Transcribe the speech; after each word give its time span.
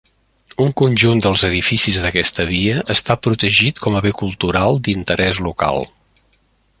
Un 0.63 0.71
conjunt 0.81 1.19
dels 1.25 1.43
edificis 1.49 1.99
d'aquesta 2.05 2.47
via 2.53 2.79
està 2.95 3.19
protegit 3.27 3.83
com 3.87 3.99
a 3.99 4.03
bé 4.07 4.15
cultural 4.25 4.81
d'interès 4.89 5.45
local. 5.51 5.87